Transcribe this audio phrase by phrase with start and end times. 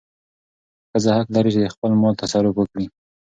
[0.91, 2.85] ښځه حق لري چې د خپل مال تصرف وکړي.